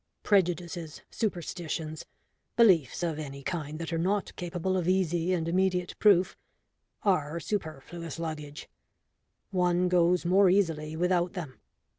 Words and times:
Prejudices, 0.23 1.03
superstitions, 1.11 2.07
beliefs 2.55 3.03
of 3.03 3.19
any 3.19 3.43
kind 3.43 3.77
that 3.77 3.93
are 3.93 3.99
not 3.99 4.35
capable 4.35 4.75
of 4.75 4.87
easy 4.87 5.31
and 5.31 5.47
immediate 5.47 5.93
proof 5.99 6.35
are 7.03 7.39
superfluous 7.39 8.17
luggage; 8.17 8.67
one 9.51 9.87
goes 9.89 10.25
more 10.25 10.49
easily 10.49 10.95
without 10.95 11.33
them. 11.33 11.59